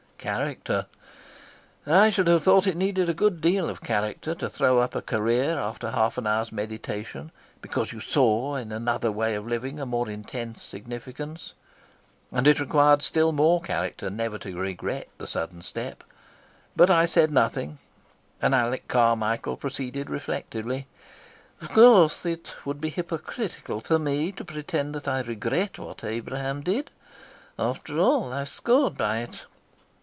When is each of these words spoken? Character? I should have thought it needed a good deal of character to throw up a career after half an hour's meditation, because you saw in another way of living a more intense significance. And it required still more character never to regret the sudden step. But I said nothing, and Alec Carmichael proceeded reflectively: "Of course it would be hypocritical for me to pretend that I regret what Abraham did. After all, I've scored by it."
Character? 0.23 0.85
I 1.87 2.11
should 2.11 2.27
have 2.27 2.43
thought 2.43 2.67
it 2.67 2.77
needed 2.77 3.09
a 3.09 3.13
good 3.15 3.41
deal 3.41 3.67
of 3.71 3.81
character 3.81 4.35
to 4.35 4.47
throw 4.47 4.77
up 4.77 4.93
a 4.93 5.01
career 5.01 5.57
after 5.57 5.89
half 5.89 6.15
an 6.19 6.27
hour's 6.27 6.51
meditation, 6.51 7.31
because 7.59 7.91
you 7.91 7.99
saw 7.99 8.53
in 8.53 8.71
another 8.71 9.11
way 9.11 9.33
of 9.33 9.47
living 9.47 9.79
a 9.79 9.85
more 9.87 10.07
intense 10.07 10.61
significance. 10.61 11.53
And 12.31 12.45
it 12.45 12.59
required 12.59 13.01
still 13.01 13.31
more 13.31 13.61
character 13.63 14.11
never 14.11 14.37
to 14.37 14.55
regret 14.59 15.07
the 15.17 15.25
sudden 15.25 15.63
step. 15.63 16.03
But 16.75 16.91
I 16.91 17.07
said 17.07 17.31
nothing, 17.31 17.79
and 18.43 18.53
Alec 18.53 18.87
Carmichael 18.87 19.57
proceeded 19.57 20.07
reflectively: 20.11 20.85
"Of 21.61 21.69
course 21.73 22.27
it 22.27 22.53
would 22.63 22.79
be 22.79 22.89
hypocritical 22.89 23.81
for 23.81 23.97
me 23.97 24.31
to 24.33 24.45
pretend 24.45 24.93
that 24.93 25.07
I 25.07 25.21
regret 25.21 25.79
what 25.79 26.03
Abraham 26.03 26.61
did. 26.61 26.91
After 27.57 27.97
all, 27.97 28.31
I've 28.31 28.49
scored 28.49 28.99
by 28.99 29.21
it." 29.21 29.45